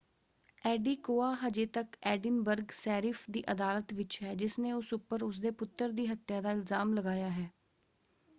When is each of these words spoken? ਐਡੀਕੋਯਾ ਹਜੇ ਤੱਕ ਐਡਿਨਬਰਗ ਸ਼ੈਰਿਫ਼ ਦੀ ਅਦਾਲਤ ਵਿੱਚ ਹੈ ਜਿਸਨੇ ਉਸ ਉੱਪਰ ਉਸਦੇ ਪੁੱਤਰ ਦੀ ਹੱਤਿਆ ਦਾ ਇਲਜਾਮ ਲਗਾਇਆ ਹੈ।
ਐਡੀਕੋਯਾ 0.63 1.33
ਹਜੇ 1.43 1.65
ਤੱਕ 1.65 1.97
ਐਡਿਨਬਰਗ 2.03 2.71
ਸ਼ੈਰਿਫ਼ 2.71 3.29
ਦੀ 3.31 3.43
ਅਦਾਲਤ 3.51 3.93
ਵਿੱਚ 3.93 4.21
ਹੈ 4.23 4.33
ਜਿਸਨੇ 4.35 4.71
ਉਸ 4.71 4.93
ਉੱਪਰ 4.93 5.23
ਉਸਦੇ 5.23 5.51
ਪੁੱਤਰ 5.51 5.91
ਦੀ 5.91 6.07
ਹੱਤਿਆ 6.07 6.41
ਦਾ 6.41 6.51
ਇਲਜਾਮ 6.51 6.93
ਲਗਾਇਆ 6.93 7.29
ਹੈ। 7.29 7.49